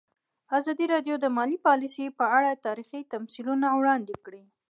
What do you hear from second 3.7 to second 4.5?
وړاندې کړي.